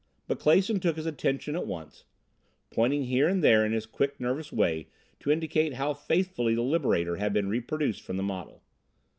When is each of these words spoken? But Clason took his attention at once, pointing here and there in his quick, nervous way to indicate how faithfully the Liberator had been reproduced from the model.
But 0.25 0.39
Clason 0.39 0.79
took 0.81 0.95
his 0.95 1.05
attention 1.05 1.55
at 1.55 1.67
once, 1.67 2.05
pointing 2.71 3.03
here 3.03 3.27
and 3.27 3.43
there 3.43 3.63
in 3.63 3.71
his 3.71 3.85
quick, 3.85 4.19
nervous 4.19 4.51
way 4.51 4.87
to 5.19 5.29
indicate 5.29 5.73
how 5.75 5.93
faithfully 5.93 6.55
the 6.55 6.63
Liberator 6.63 7.17
had 7.17 7.33
been 7.33 7.49
reproduced 7.49 8.01
from 8.01 8.17
the 8.17 8.23
model. 8.23 8.63